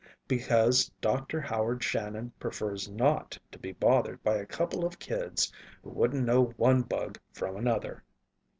Because 0.27 0.89
Dr. 0.99 1.39
Howard 1.41 1.83
Shannon 1.83 2.31
prefers 2.39 2.89
not 2.89 3.37
to 3.51 3.59
be 3.59 3.71
bothered 3.71 4.23
by 4.23 4.37
a 4.37 4.47
couple 4.47 4.83
of 4.83 4.97
kids 4.97 5.53
who 5.83 5.91
wouldn't 5.91 6.25
know 6.25 6.45
one 6.57 6.81
bug 6.81 7.19
from 7.31 7.55
another." 7.55 8.03